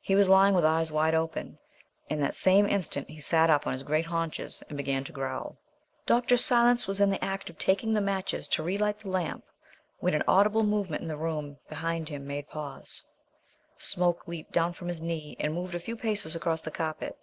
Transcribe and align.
He 0.00 0.14
was 0.14 0.28
lying 0.28 0.54
with 0.54 0.64
eyes 0.64 0.92
wide 0.92 1.16
open, 1.16 1.58
and 2.08 2.22
that 2.22 2.36
same 2.36 2.64
instant 2.68 3.10
he 3.10 3.18
sat 3.18 3.50
up 3.50 3.66
on 3.66 3.72
his 3.72 3.82
great 3.82 4.06
haunches 4.06 4.62
and 4.68 4.76
began 4.76 5.02
to 5.02 5.10
growl. 5.10 5.56
Dr. 6.06 6.36
Silence 6.36 6.86
was 6.86 7.00
in 7.00 7.10
the 7.10 7.24
act 7.24 7.50
of 7.50 7.58
taking 7.58 7.92
the 7.92 8.00
matches 8.00 8.46
to 8.46 8.62
re 8.62 8.78
light 8.78 9.00
the 9.00 9.08
lamp 9.08 9.44
when 9.98 10.14
an 10.14 10.22
audible 10.28 10.62
movement 10.62 11.02
in 11.02 11.08
the 11.08 11.16
room 11.16 11.58
behind 11.68 12.08
made 12.20 12.44
him 12.44 12.48
pause. 12.52 13.04
Smoke 13.76 14.28
leaped 14.28 14.52
down 14.52 14.74
from 14.74 14.86
his 14.86 15.02
knee 15.02 15.36
and 15.40 15.52
moved 15.54 15.74
a 15.74 15.80
few 15.80 15.96
paces 15.96 16.36
across 16.36 16.60
the 16.60 16.70
carpet. 16.70 17.18